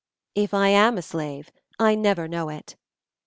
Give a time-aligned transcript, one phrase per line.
[0.33, 2.75] If I am a slave, I never know it.